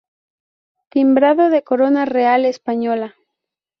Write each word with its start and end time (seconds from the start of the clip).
Timbrado 0.89 1.49
de 1.51 1.61
corona 1.63 2.05
real 2.05 2.45
española". 2.45 3.13